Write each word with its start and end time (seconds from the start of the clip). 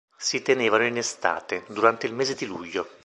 Si 0.17 0.41
tenevano 0.41 0.85
in 0.87 0.97
estate, 0.97 1.63
durante 1.67 2.07
il 2.07 2.15
mese 2.15 2.33
di 2.33 2.47
luglio. 2.47 2.87